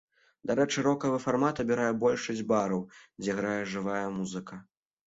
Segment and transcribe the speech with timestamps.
[0.51, 2.81] Дарэчы рокавы фармат абірае большасць бараў,
[3.25, 4.65] дзе грае жывая музыка.